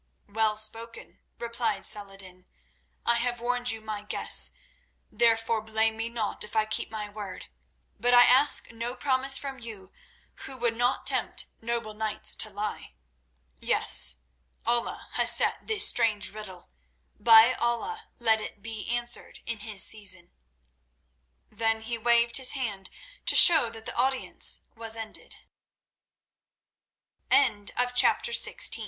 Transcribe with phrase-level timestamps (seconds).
[0.27, 2.47] "Well spoken," replied Saladin.
[3.05, 4.49] "I have warned you, my guests,
[5.11, 7.45] therefore blame me not if I keep my word;
[7.99, 9.93] but I ask no promise from you
[10.37, 12.95] who would not tempt noble knights to lie.
[13.59, 14.21] Yes,
[14.65, 16.71] Allah has set this strange riddle;
[17.19, 20.31] by Allah let it be answered in His season."
[21.51, 22.89] Then he waved his hand
[23.27, 25.35] to show that the audience was ended.
[27.31, 28.55] Chapter XVII.
[28.55, 28.77] The Breth